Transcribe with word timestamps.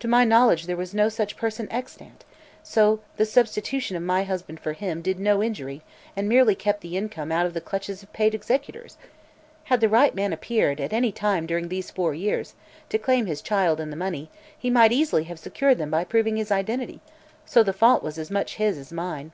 To 0.00 0.08
my 0.08 0.24
knowledge 0.24 0.66
there 0.66 0.76
was 0.76 0.92
no 0.92 1.08
such 1.08 1.38
person 1.38 1.68
existent, 1.70 2.26
so 2.62 3.00
the 3.16 3.24
substitution 3.24 3.96
of 3.96 4.02
my 4.02 4.24
husband 4.24 4.60
for 4.60 4.74
him 4.74 5.00
did 5.00 5.16
him 5.16 5.22
no 5.22 5.42
injury 5.42 5.80
and 6.14 6.28
merely 6.28 6.54
kept 6.54 6.82
the 6.82 6.98
income 6.98 7.32
out 7.32 7.46
of 7.46 7.54
the 7.54 7.62
clutches 7.62 8.02
of 8.02 8.12
paid 8.12 8.34
executors. 8.34 8.98
Had 9.72 9.80
the 9.80 9.88
right 9.88 10.14
man 10.14 10.34
appeared, 10.34 10.82
at 10.82 10.92
any 10.92 11.10
time 11.12 11.46
during 11.46 11.68
these 11.70 11.90
four 11.90 12.12
years, 12.12 12.54
to 12.90 12.98
claim 12.98 13.24
his 13.24 13.40
child 13.40 13.80
and 13.80 13.90
the 13.90 13.96
money, 13.96 14.28
he 14.58 14.68
might 14.68 14.92
easily 14.92 15.24
have 15.24 15.38
secured 15.38 15.78
them 15.78 15.90
by 15.90 16.04
proving 16.04 16.36
his 16.36 16.52
identity. 16.52 17.00
So 17.46 17.62
the 17.62 17.72
fault 17.72 18.02
was 18.02 18.16
his 18.16 18.26
as 18.26 18.30
much 18.30 18.60
as 18.60 18.92
mine." 18.92 19.32